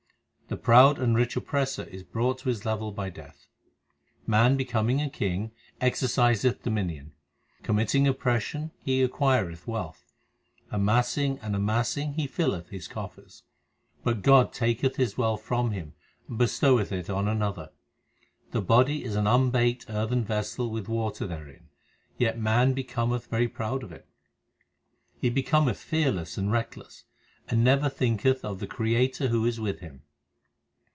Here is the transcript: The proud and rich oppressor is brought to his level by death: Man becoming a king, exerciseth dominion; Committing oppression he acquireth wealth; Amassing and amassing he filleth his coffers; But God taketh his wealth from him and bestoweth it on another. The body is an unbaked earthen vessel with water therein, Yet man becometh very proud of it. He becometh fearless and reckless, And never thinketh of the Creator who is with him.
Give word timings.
The 0.51 0.57
proud 0.57 0.99
and 0.99 1.15
rich 1.15 1.37
oppressor 1.37 1.83
is 1.85 2.03
brought 2.03 2.39
to 2.39 2.49
his 2.49 2.65
level 2.65 2.91
by 2.91 3.09
death: 3.09 3.47
Man 4.27 4.57
becoming 4.57 4.99
a 5.01 5.09
king, 5.09 5.51
exerciseth 5.79 6.61
dominion; 6.63 7.13
Committing 7.63 8.05
oppression 8.05 8.71
he 8.83 9.01
acquireth 9.01 9.65
wealth; 9.65 10.03
Amassing 10.69 11.39
and 11.39 11.55
amassing 11.55 12.15
he 12.15 12.27
filleth 12.27 12.67
his 12.67 12.89
coffers; 12.89 13.43
But 14.03 14.23
God 14.23 14.51
taketh 14.51 14.97
his 14.97 15.17
wealth 15.17 15.41
from 15.41 15.71
him 15.71 15.93
and 16.27 16.37
bestoweth 16.37 16.91
it 16.91 17.09
on 17.09 17.29
another. 17.29 17.71
The 18.51 18.59
body 18.61 19.05
is 19.05 19.15
an 19.15 19.27
unbaked 19.27 19.85
earthen 19.87 20.25
vessel 20.25 20.69
with 20.69 20.89
water 20.89 21.25
therein, 21.25 21.69
Yet 22.17 22.37
man 22.37 22.73
becometh 22.73 23.27
very 23.27 23.47
proud 23.47 23.83
of 23.83 23.93
it. 23.93 24.05
He 25.21 25.29
becometh 25.29 25.77
fearless 25.77 26.37
and 26.37 26.51
reckless, 26.51 27.05
And 27.47 27.63
never 27.63 27.87
thinketh 27.87 28.43
of 28.43 28.59
the 28.59 28.67
Creator 28.67 29.29
who 29.29 29.45
is 29.45 29.57
with 29.57 29.79
him. 29.79 30.01